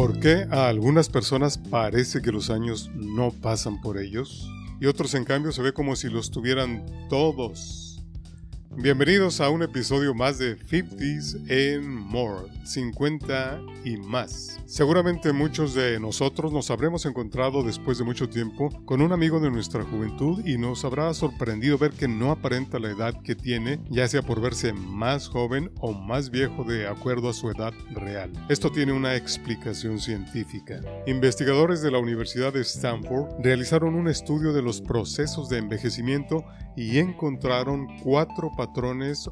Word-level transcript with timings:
¿Por 0.00 0.18
qué 0.18 0.46
a 0.50 0.68
algunas 0.68 1.10
personas 1.10 1.58
parece 1.58 2.22
que 2.22 2.32
los 2.32 2.48
años 2.48 2.90
no 2.94 3.32
pasan 3.32 3.82
por 3.82 3.98
ellos? 3.98 4.50
Y 4.80 4.86
otros 4.86 5.12
en 5.12 5.26
cambio 5.26 5.52
se 5.52 5.60
ve 5.60 5.74
como 5.74 5.94
si 5.94 6.08
los 6.08 6.30
tuvieran 6.30 6.86
todos. 7.10 7.89
Bienvenidos 8.82 9.42
a 9.42 9.50
un 9.50 9.62
episodio 9.62 10.14
más 10.14 10.38
de 10.38 10.56
50s 10.56 11.36
and 11.50 11.86
More, 11.86 12.48
50 12.64 13.60
y 13.84 13.98
más. 13.98 14.58
Seguramente 14.64 15.34
muchos 15.34 15.74
de 15.74 16.00
nosotros 16.00 16.50
nos 16.50 16.70
habremos 16.70 17.04
encontrado 17.04 17.62
después 17.62 17.98
de 17.98 18.04
mucho 18.04 18.30
tiempo 18.30 18.70
con 18.86 19.02
un 19.02 19.12
amigo 19.12 19.38
de 19.38 19.50
nuestra 19.50 19.84
juventud 19.84 20.42
y 20.46 20.56
nos 20.56 20.82
habrá 20.86 21.12
sorprendido 21.12 21.76
ver 21.76 21.90
que 21.90 22.08
no 22.08 22.30
aparenta 22.30 22.78
la 22.78 22.88
edad 22.88 23.20
que 23.22 23.34
tiene, 23.34 23.80
ya 23.90 24.08
sea 24.08 24.22
por 24.22 24.40
verse 24.40 24.72
más 24.72 25.28
joven 25.28 25.70
o 25.80 25.92
más 25.92 26.30
viejo 26.30 26.64
de 26.64 26.88
acuerdo 26.88 27.28
a 27.28 27.34
su 27.34 27.50
edad 27.50 27.74
real. 27.90 28.32
Esto 28.48 28.72
tiene 28.72 28.94
una 28.94 29.14
explicación 29.14 30.00
científica. 30.00 30.80
Investigadores 31.06 31.82
de 31.82 31.90
la 31.90 31.98
Universidad 31.98 32.54
de 32.54 32.62
Stanford 32.62 33.44
realizaron 33.44 33.94
un 33.94 34.08
estudio 34.08 34.54
de 34.54 34.62
los 34.62 34.80
procesos 34.80 35.50
de 35.50 35.58
envejecimiento 35.58 36.46
y 36.76 36.98
encontraron 36.98 37.86
cuatro 38.02 38.50
patrones 38.56 38.69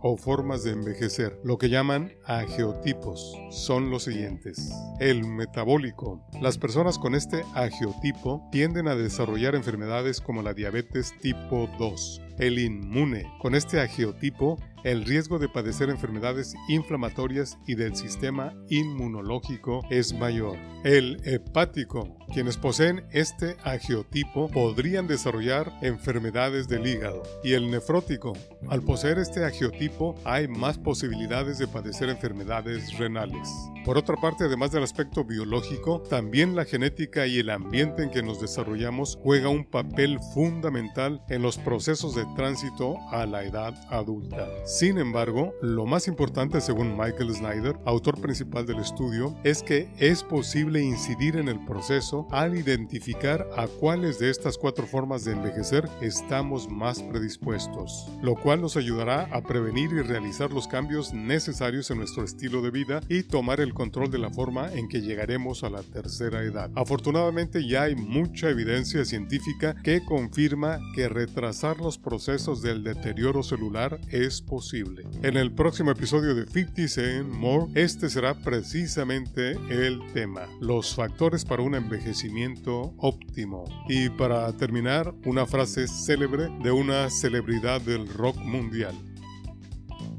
o 0.00 0.16
formas 0.16 0.64
de 0.64 0.70
envejecer, 0.70 1.38
lo 1.44 1.58
que 1.58 1.68
llaman 1.68 2.12
ageotipos. 2.24 3.36
Son 3.50 3.90
los 3.90 4.04
siguientes. 4.04 4.72
El 5.00 5.24
metabólico. 5.26 6.24
Las 6.40 6.58
personas 6.58 6.98
con 6.98 7.14
este 7.14 7.44
agiotipo 7.54 8.48
tienden 8.52 8.88
a 8.88 8.94
desarrollar 8.94 9.54
enfermedades 9.54 10.20
como 10.20 10.42
la 10.42 10.54
diabetes 10.54 11.12
tipo 11.20 11.68
2. 11.78 12.22
El 12.38 12.58
inmune. 12.58 13.24
Con 13.40 13.54
este 13.54 13.80
agiotipo 13.80 14.58
el 14.84 15.04
riesgo 15.04 15.38
de 15.38 15.48
padecer 15.48 15.88
enfermedades 15.90 16.54
inflamatorias 16.68 17.58
y 17.66 17.74
del 17.74 17.96
sistema 17.96 18.54
inmunológico 18.68 19.82
es 19.90 20.12
mayor. 20.12 20.58
El 20.84 21.20
hepático. 21.24 22.16
Quienes 22.32 22.58
poseen 22.58 23.04
este 23.10 23.56
agiotipo 23.64 24.48
podrían 24.48 25.06
desarrollar 25.06 25.72
enfermedades 25.82 26.68
del 26.68 26.86
hígado. 26.86 27.22
Y 27.42 27.54
el 27.54 27.70
nefrótico. 27.70 28.34
Al 28.68 28.82
poseer 28.82 29.18
este 29.18 29.44
agiotipo 29.44 30.14
hay 30.24 30.48
más 30.48 30.78
posibilidades 30.78 31.58
de 31.58 31.66
padecer 31.66 32.10
enfermedades 32.10 32.98
renales. 32.98 33.48
Por 33.84 33.98
otra 33.98 34.16
parte, 34.16 34.44
además 34.44 34.72
del 34.72 34.82
aspecto 34.82 35.24
biológico, 35.24 36.00
también 36.00 36.56
la 36.56 36.64
genética 36.64 37.26
y 37.26 37.38
el 37.38 37.50
ambiente 37.50 38.02
en 38.02 38.10
que 38.10 38.22
nos 38.22 38.40
desarrollamos 38.40 39.18
juega 39.22 39.48
un 39.48 39.64
papel 39.64 40.18
fundamental 40.32 41.22
en 41.28 41.42
los 41.42 41.58
procesos 41.58 42.14
de 42.14 42.24
tránsito 42.36 42.96
a 43.10 43.26
la 43.26 43.44
edad 43.44 43.74
adulta. 43.90 44.46
Sin 44.74 44.98
embargo, 44.98 45.54
lo 45.62 45.86
más 45.86 46.08
importante 46.08 46.60
según 46.60 46.96
Michael 46.96 47.32
Snyder, 47.32 47.76
autor 47.84 48.20
principal 48.20 48.66
del 48.66 48.80
estudio, 48.80 49.32
es 49.44 49.62
que 49.62 49.88
es 50.00 50.24
posible 50.24 50.82
incidir 50.82 51.36
en 51.36 51.46
el 51.46 51.64
proceso 51.64 52.26
al 52.32 52.58
identificar 52.58 53.48
a 53.56 53.68
cuáles 53.68 54.18
de 54.18 54.30
estas 54.30 54.58
cuatro 54.58 54.84
formas 54.84 55.24
de 55.24 55.30
envejecer 55.30 55.88
estamos 56.00 56.68
más 56.68 57.04
predispuestos, 57.04 58.08
lo 58.20 58.34
cual 58.34 58.62
nos 58.62 58.76
ayudará 58.76 59.28
a 59.30 59.42
prevenir 59.42 59.92
y 59.92 60.02
realizar 60.02 60.50
los 60.50 60.66
cambios 60.66 61.14
necesarios 61.14 61.92
en 61.92 61.98
nuestro 61.98 62.24
estilo 62.24 62.60
de 62.60 62.72
vida 62.72 63.00
y 63.08 63.22
tomar 63.22 63.60
el 63.60 63.74
control 63.74 64.10
de 64.10 64.18
la 64.18 64.30
forma 64.30 64.72
en 64.72 64.88
que 64.88 65.02
llegaremos 65.02 65.62
a 65.62 65.70
la 65.70 65.84
tercera 65.84 66.42
edad. 66.42 66.72
Afortunadamente 66.74 67.64
ya 67.64 67.82
hay 67.82 67.94
mucha 67.94 68.50
evidencia 68.50 69.04
científica 69.04 69.76
que 69.84 70.04
confirma 70.04 70.80
que 70.96 71.08
retrasar 71.08 71.78
los 71.78 71.96
procesos 71.96 72.60
del 72.60 72.82
deterioro 72.82 73.44
celular 73.44 74.00
es 74.10 74.42
en 74.72 75.36
el 75.36 75.52
próximo 75.52 75.90
episodio 75.90 76.34
de 76.34 76.46
50 76.46 76.88
Cent 76.88 77.28
More, 77.28 77.66
este 77.74 78.08
será 78.08 78.34
precisamente 78.34 79.58
el 79.68 80.00
tema, 80.14 80.48
los 80.60 80.94
factores 80.94 81.44
para 81.44 81.62
un 81.62 81.74
envejecimiento 81.74 82.94
óptimo. 82.96 83.64
Y 83.88 84.08
para 84.08 84.50
terminar, 84.56 85.12
una 85.26 85.44
frase 85.44 85.86
célebre 85.86 86.48
de 86.62 86.70
una 86.70 87.10
celebridad 87.10 87.80
del 87.82 88.08
rock 88.08 88.36
mundial. 88.38 88.94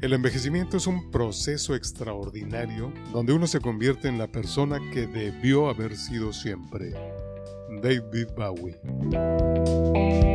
El 0.00 0.14
envejecimiento 0.14 0.78
es 0.78 0.86
un 0.86 1.10
proceso 1.10 1.74
extraordinario 1.74 2.92
donde 3.12 3.34
uno 3.34 3.46
se 3.46 3.60
convierte 3.60 4.08
en 4.08 4.16
la 4.16 4.28
persona 4.28 4.78
que 4.92 5.06
debió 5.06 5.68
haber 5.68 5.96
sido 5.96 6.32
siempre. 6.32 6.94
David 7.82 8.28
Bowie. 8.36 10.29